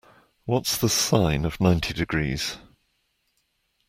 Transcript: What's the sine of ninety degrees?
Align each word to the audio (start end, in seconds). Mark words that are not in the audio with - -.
What's 0.45 0.79
the 0.79 0.89
sine 0.89 1.45
of 1.45 1.61
ninety 1.61 1.93
degrees? 1.93 2.57